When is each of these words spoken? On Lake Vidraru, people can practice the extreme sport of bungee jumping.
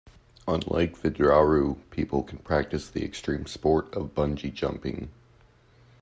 On 0.47 0.59
Lake 0.65 0.97
Vidraru, 0.97 1.77
people 1.91 2.23
can 2.23 2.39
practice 2.39 2.89
the 2.89 3.05
extreme 3.05 3.45
sport 3.45 3.93
of 3.93 4.15
bungee 4.15 4.51
jumping. 4.51 5.11